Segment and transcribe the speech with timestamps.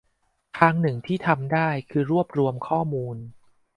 [0.57, 3.17] ทางหนึ่งที่ทำได้ คือรวบรวมข้อมูล